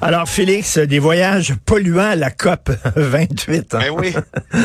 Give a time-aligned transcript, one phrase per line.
[0.00, 3.74] Alors, Félix, des voyages polluants à la COP 28.
[3.74, 3.78] Hein?
[3.80, 4.14] Ben oui,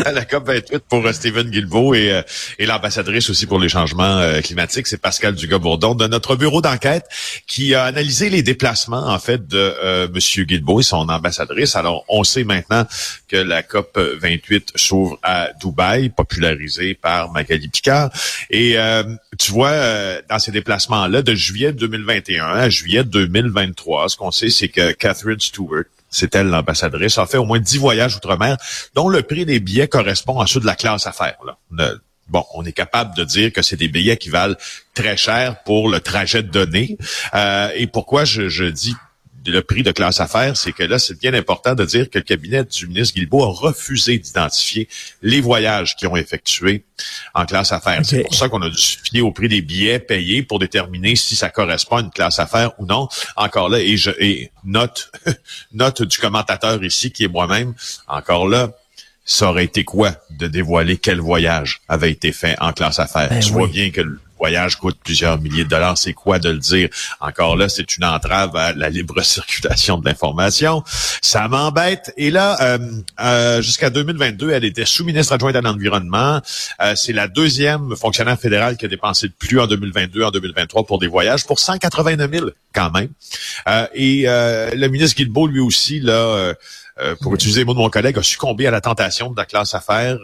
[0.06, 2.22] à la COP 28 pour euh, Stephen Guilbeault et, euh,
[2.60, 7.06] et l'ambassadrice aussi pour les changements euh, climatiques, c'est Pascal Dugas-Bourdon de notre bureau d'enquête
[7.48, 11.76] qui a analysé les déplacements, en fait, de euh, Monsieur Guilbeault et son ambassadrice.
[11.76, 12.86] Alors, on sait maintenant
[13.28, 18.12] que la COP 28 s'ouvre à Dubaï, popularisée par Magali Picard.
[18.52, 18.78] Et
[19.40, 19.72] tu vois,
[20.30, 25.23] dans ces déplacements-là, de juillet 2021 à juillet 2023, ce qu'on sait, c'est que Catherine
[25.40, 28.58] Stewart, c'est elle l'ambassadrice, a fait au moins dix voyages outre-mer,
[28.94, 31.38] dont le prix des billets correspond à ceux de la classe affaires.
[32.30, 34.56] Bon, on est capable de dire que c'est des billets qui valent
[34.94, 36.98] très cher pour le trajet de données.
[37.34, 38.96] Euh, et pourquoi je, je dis
[39.46, 42.24] le prix de classe affaires, c'est que là, c'est bien important de dire que le
[42.24, 44.88] cabinet du ministre Guilbeault a refusé d'identifier
[45.22, 46.84] les voyages qui ont effectués
[47.34, 48.02] en classe affaires.
[48.04, 51.16] C'est pour ça qu'on a dû se fier au prix des billets payés pour déterminer
[51.16, 53.08] si ça correspond à une classe affaires ou non.
[53.36, 55.12] Encore là, et je et note,
[55.74, 57.74] note du commentateur ici, qui est moi-même,
[58.08, 58.72] encore là,
[59.26, 63.30] ça aurait été quoi de dévoiler quel voyage avait été fait en classe affaires?
[63.30, 64.02] Ben tu vois bien que
[64.44, 66.90] voyage coûte plusieurs milliers de dollars, c'est quoi de le dire?
[67.22, 70.84] Encore là, c'est une entrave à la libre circulation de l'information.
[71.22, 72.12] Ça m'embête.
[72.18, 72.78] Et là, euh,
[73.22, 76.42] euh, jusqu'à 2022, elle était sous-ministre adjointe à l'environnement.
[76.82, 80.86] Euh, c'est la deuxième fonctionnaire fédérale qui a dépensé le plus en 2022, en 2023
[80.88, 83.12] pour des voyages, pour 189 000 quand même.
[83.94, 86.54] et le ministre Guilbeault, lui aussi, là,
[87.22, 89.74] pour utiliser les mots de mon collègue, a succombé à la tentation de la classe
[89.74, 90.18] affaires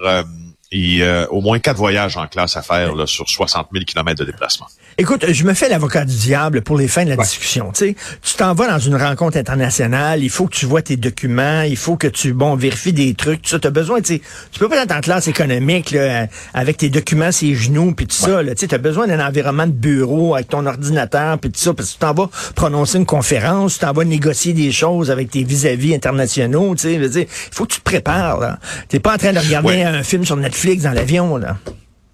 [0.72, 4.20] et euh, au moins quatre voyages en classe à faire là, sur 60 000 kilomètres
[4.20, 4.68] de déplacement.
[5.00, 7.72] Écoute, je me fais l'avocat du diable pour les fins de la discussion.
[7.72, 10.96] Tu sais, tu t'en vas dans une rencontre internationale, il faut que tu vois tes
[10.96, 14.22] documents, il faut que tu bon vérifies des trucs, tu as besoin, tu sais,
[14.52, 18.16] tu peux pas être en classe économique là, avec tes documents ses genoux puis tout
[18.16, 18.44] ça.
[18.44, 21.90] Tu sais, as besoin d'un environnement de bureau avec ton ordinateur puis tout ça, parce
[21.90, 25.44] que tu t'en vas prononcer une conférence, tu t'en vas négocier des choses avec tes
[25.44, 26.76] vis-à-vis internationaux.
[26.76, 28.40] Tu sais, il faut que tu te prépares.
[28.40, 28.60] Là.
[28.88, 31.58] T'es pas en train de regarder un film sur Netflix dans l'avion là.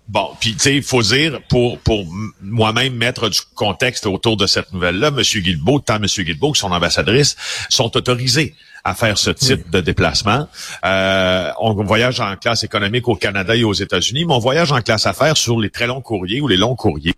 [0.07, 2.05] Bon, puis tu sais, il faut dire, pour, pour
[2.39, 5.19] moi-même mettre du contexte autour de cette nouvelle-là, M.
[5.19, 6.05] Guilbeault, tant M.
[6.05, 7.35] Guilbeault que son ambassadrice
[7.69, 8.53] sont autorisés
[8.85, 10.47] à faire ce type de déplacement.
[10.85, 14.81] Euh, on voyage en classe économique au Canada et aux États-Unis, mais on voyage en
[14.81, 17.15] classe affaires sur les très longs courriers ou les longs courriers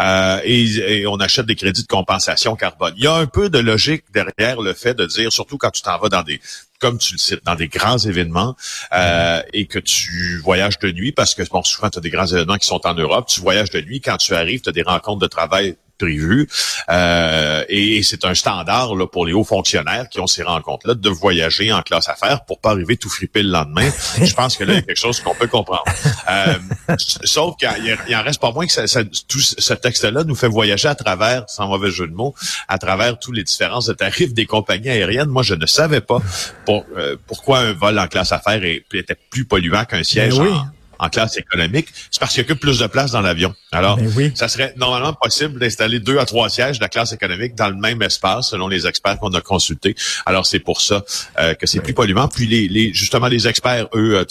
[0.00, 2.94] euh, et, on achète des crédits de compensation carbone.
[2.96, 5.82] Il y a un peu de logique derrière le fait de dire, surtout quand tu
[5.82, 6.40] t'en vas dans des
[6.80, 8.56] comme tu le cites, dans des grands événements
[8.92, 12.26] euh, et que tu voyages de nuit, parce que bon, souvent, tu as des grands
[12.26, 14.82] événements qui sont en Europe, tu voyages de nuit, quand tu arrives, tu as des
[14.82, 16.48] rencontres de travail prévu.
[16.90, 21.08] Euh, et, c'est un standard là, pour les hauts fonctionnaires qui ont ces rencontres-là de
[21.08, 23.88] voyager en classe affaires pour pas arriver tout fripper le lendemain.
[24.22, 25.84] Je pense que là, il y a quelque chose qu'on peut comprendre.
[26.28, 26.54] Euh,
[26.98, 30.94] sauf qu'il en reste pas moins que ça, tout ce texte-là nous fait voyager à
[30.94, 32.34] travers, sans mauvais jeu de mots,
[32.68, 35.28] à travers tous les différences de tarifs des compagnies aériennes.
[35.28, 36.20] Moi, je ne savais pas
[36.66, 40.66] pour, euh, pourquoi un vol en classe affaires était plus polluant qu'un siège ben en
[41.02, 43.54] en classe économique, c'est parce qu'il occupe plus de place dans l'avion.
[43.72, 47.56] Alors, ben ça serait normalement possible d'installer deux à trois sièges de la classe économique
[47.56, 49.96] dans le même espace, selon les experts qu'on a consultés.
[50.26, 51.02] Alors, c'est pour ça
[51.40, 52.28] euh, que c'est plus polluant.
[52.28, 54.24] Puis, les, les, justement, les experts, eux, euh,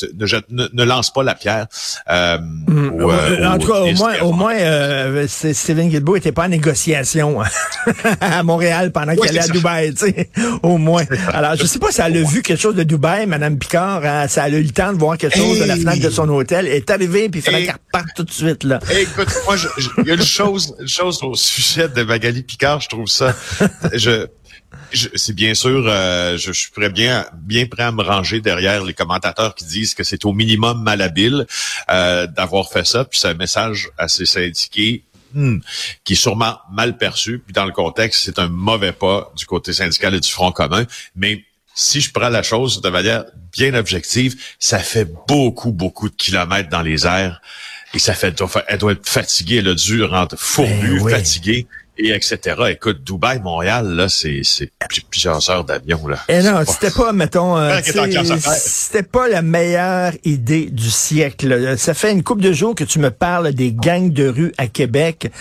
[0.50, 1.68] ne, ne, lancent pas la pierre.
[2.10, 3.46] Euh, mm.
[3.46, 7.40] en tout cas, au moins, au moins Steven Guilbeault était pas en négociation
[8.22, 10.30] à Montréal pendant qu'il allait à Dubaï, tu sais,
[10.64, 11.04] au moins.
[11.34, 14.28] Alors, je sais pas si elle a vu quelque chose de Dubaï, Madame Picard, hein,
[14.30, 16.61] ça a eu le temps de voir quelque chose de la fenêtre de son hôtel
[16.68, 18.64] est arrivée, puis il fallait qu'elle reparte tout de suite.
[18.64, 18.80] là.
[18.92, 19.56] Écoute, moi,
[20.00, 23.36] il y a une chose, une chose au sujet de Magali Picard, je trouve ça...
[23.94, 24.28] je,
[24.94, 28.94] c'est bien sûr, euh, je, suis prêt bien, bien prêt à me ranger derrière les
[28.94, 31.46] commentateurs qui disent que c'est au minimum malhabile
[31.90, 33.06] euh, d'avoir fait ça.
[33.06, 35.04] Puis c'est un message assez syndiqué
[35.34, 35.60] hmm,
[36.04, 37.40] qui est sûrement mal perçu.
[37.40, 40.86] Puis dans le contexte, c'est un mauvais pas du côté syndical et du Front commun.
[41.16, 46.16] Mais si je prends la chose de manière bien objective, ça fait beaucoup, beaucoup de
[46.16, 47.42] kilomètres dans les airs.
[47.94, 48.34] Et ça fait,
[48.68, 51.68] elle doit être fatiguée, elle a dû rentrer fourbu, ben fatiguée
[52.02, 52.56] et etc.
[52.70, 54.42] Écoute, Dubaï, Montréal, là, c'est
[55.10, 56.18] plusieurs heures d'avion là.
[56.28, 61.76] Et eh non, c'était pas, mettons, euh, c'était pas la meilleure idée du siècle.
[61.78, 64.68] Ça fait une couple de jours que tu me parles des gangs de rue à
[64.68, 65.32] Québec.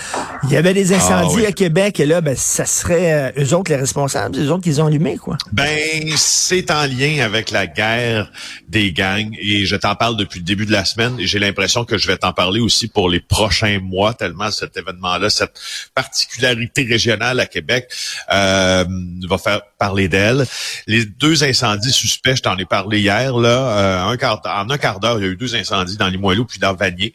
[0.45, 3.55] Il y avait des ah incendies à Québec et là, ben, ça serait euh, eux
[3.55, 5.39] autres les responsables, eux autres qui les ont allumés, quoi.
[5.53, 5.79] Ben,
[6.17, 8.31] c'est en lien avec la guerre
[8.69, 11.85] des gangs et je t'en parle depuis le début de la semaine et j'ai l'impression
[11.85, 15.53] que je vais t'en parler aussi pour les prochains mois tellement cet événement-là, cette
[15.95, 17.91] particularité popularité régionale à Québec
[18.33, 18.85] euh,
[19.29, 20.47] va faire parler d'elle.
[20.87, 25.19] Les deux incendies suspects, je t'en ai parlé hier, là, quart, en un quart d'heure,
[25.19, 27.15] il y a eu deux incendies dans Limoilou puis dans Vanier,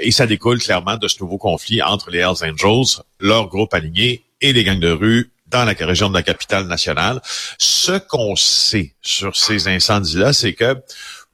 [0.00, 4.24] et ça découle clairement de ce nouveau conflit entre les Hells Angels, leur groupe aligné,
[4.40, 7.20] et les gangs de rue dans la région de la capitale nationale.
[7.58, 10.76] Ce qu'on sait sur ces incendies-là, c'est que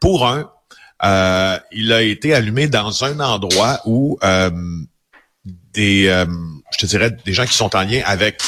[0.01, 0.51] pour un,
[1.05, 4.51] euh, il a été allumé dans un endroit où euh,
[5.45, 6.27] des, euh,
[6.73, 8.41] je te dirais, des gens qui sont en lien avec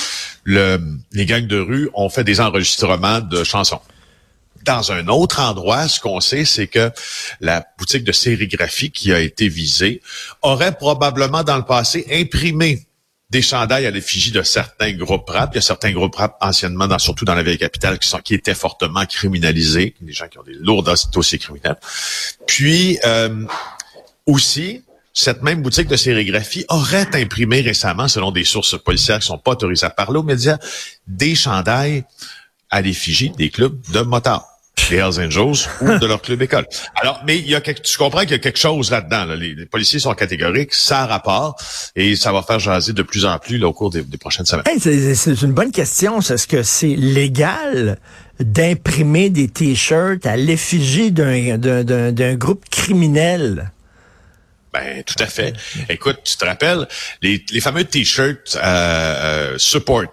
[0.45, 0.81] le,
[1.13, 3.81] les gangs de rue ont fait des enregistrements de chansons.
[4.63, 6.91] Dans un autre endroit, ce qu'on sait, c'est que
[7.41, 10.03] la boutique de sérigraphie qui a été visée
[10.43, 12.87] aurait probablement dans le passé imprimé
[13.31, 15.51] des chandails à l'effigie de certains groupes rap.
[15.53, 18.19] Il y a certains groupes rap anciennement, dans, surtout dans la vieille capitale, qui sont
[18.19, 21.77] qui étaient fortement criminalisés, des gens qui ont des lourds dossiers criminels.
[22.47, 23.45] Puis euh,
[24.27, 24.83] aussi,
[25.17, 29.53] cette même boutique de sérigraphie aurait imprimé récemment, selon des sources policières qui sont pas
[29.53, 30.59] autorisées à parler aux médias,
[31.07, 32.05] des chandails
[32.71, 34.47] à l'effigie des clubs de motards
[34.91, 36.67] des Hells Angels ou de leur club école.
[37.01, 39.25] Alors, mais il y a quelque, tu comprends qu'il y a quelque chose là-dedans.
[39.35, 41.57] Les, policiers sont catégoriques, ça rapport,
[41.97, 44.65] et ça va faire jaser de plus en plus au cours des, prochaines semaines.
[44.79, 46.21] c'est une bonne question.
[46.21, 47.99] Est-ce que c'est légal
[48.39, 53.73] d'imprimer des t-shirts à l'effigie d'un groupe criminel?
[54.77, 55.55] Ben, tout à fait.
[55.89, 56.87] Écoute, tu te rappelles,
[57.23, 60.13] les, fameux t-shirts euh, euh, support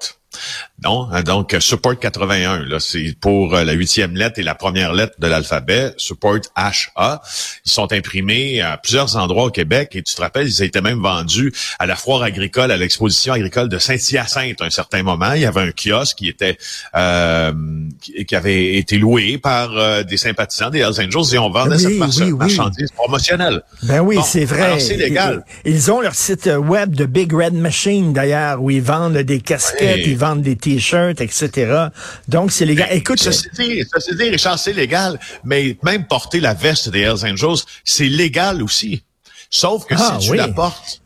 [0.83, 4.93] non, hein, donc support 81, là, c'est pour euh, la huitième lettre et la première
[4.93, 7.21] lettre de l'alphabet, support HA.
[7.65, 11.01] Ils sont imprimés à plusieurs endroits au Québec et tu te rappelles, ils étaient même
[11.01, 15.31] vendus à la foire agricole, à l'exposition agricole de Saint-Hyacinthe à un certain moment.
[15.33, 16.57] Il y avait un kiosque qui était
[16.95, 17.53] euh,
[18.01, 21.97] qui, avait été loué par euh, des sympathisants des Hells Angels et on vendait cette
[21.97, 23.61] marchandise promotionnelle.
[23.83, 24.79] Ben oui, c'est vrai.
[24.79, 25.45] c'est légal.
[25.63, 30.05] Ils, ont leur site web de Big Red Machine d'ailleurs où ils vendent des casquettes,
[30.05, 31.87] ils vendent des t-shirts, etc.
[32.27, 32.87] Donc, c'est légal.
[32.91, 33.27] Écoute...
[33.57, 33.83] Dit,
[34.17, 39.03] dit, Richard, c'est légal, mais même porter la veste des Hells Angels, c'est légal aussi.
[39.49, 41.03] Sauf que ah, si tu la portes,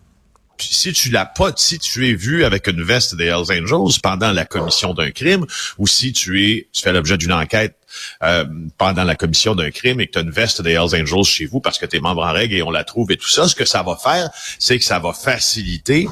[0.59, 4.31] si tu l'as pas, si tu es vu avec une veste des Hells Angels pendant
[4.31, 5.45] la commission d'un crime,
[5.77, 7.75] ou si tu es, tu fais l'objet d'une enquête
[8.23, 8.45] euh,
[8.77, 11.45] pendant la commission d'un crime et que tu as une veste des Hells Angels chez
[11.45, 13.47] vous parce que tu es membre en règle et on la trouve et tout ça,
[13.47, 14.29] ce que ça va faire,
[14.59, 16.07] c'est que ça va faciliter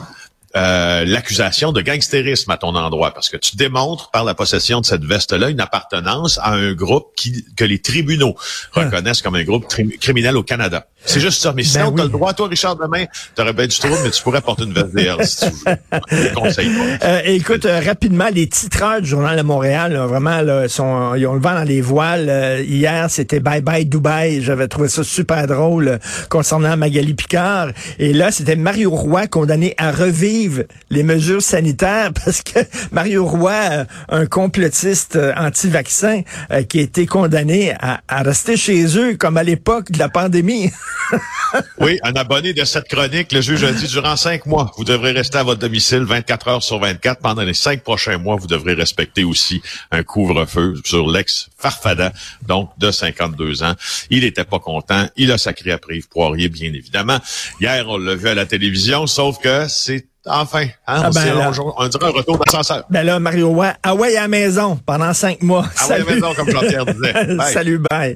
[0.56, 4.86] euh, l'accusation de gangstérisme à ton endroit, parce que tu démontres par la possession de
[4.86, 8.36] cette veste-là une appartenance à un groupe qui, que les tribunaux
[8.76, 8.86] hein.
[8.86, 9.68] reconnaissent comme un groupe
[10.00, 10.88] criminel au Canada.
[11.06, 11.54] C'est juste ça.
[11.56, 13.06] Mais ben sinon, tu as le droit, toi, Richard, demain,
[13.36, 16.34] tu aurais bien du trouble, mais tu pourrais porter une veste DR si tu veux.
[16.34, 16.72] conseille
[17.04, 21.34] euh, écoute, euh, rapidement, les titreurs du Journal de Montréal, vraiment, là, sont, ils ont
[21.34, 22.28] le vent dans les voiles.
[22.30, 24.42] Euh, hier, c'était Bye Bye Dubaï.
[24.42, 26.00] J'avais trouvé ça super drôle
[26.30, 27.70] concernant Magali Picard.
[28.00, 30.45] Et là, c'était Mario Roy condamné à revivre
[30.90, 32.60] les mesures sanitaires parce que
[32.92, 36.24] Mario Roy, un complotiste anti-vaccin,
[36.70, 40.72] qui a été condamné à, à rester chez eux comme à l'époque de la pandémie.
[41.80, 45.12] oui, un abonné de cette chronique, le juge a dit, durant cinq mois, vous devrez
[45.12, 47.22] rester à votre domicile 24 heures sur 24.
[47.22, 49.62] Pendant les cinq prochains mois, vous devrez respecter aussi
[49.92, 52.14] un couvre-feu sur l'ex-Farfada,
[52.48, 53.76] donc de 52 ans.
[54.10, 55.08] Il n'était pas content.
[55.16, 57.20] Il a sacré après Yves Poirier, bien évidemment.
[57.60, 61.88] Hier, on l'a vu à la télévision, sauf que c'est Enfin, hein, ah ben on,
[61.88, 62.84] dirait un retour d'ascenseur.
[62.90, 65.66] Ben là, Mario Roy, ouais, à la maison pendant cinq mois.
[65.88, 67.14] Ouais, à la maison, comme Jean-Pierre disait.
[67.54, 68.16] Salut, bye.